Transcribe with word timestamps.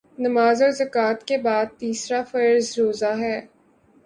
نماز 0.17 0.61
اور 0.63 0.71
زکوٰۃ 0.71 1.19
کے 1.27 1.37
بعدتیسرا 1.37 2.21
فرض 2.31 2.73
روزہ 2.77 3.13
ہے 3.19 3.39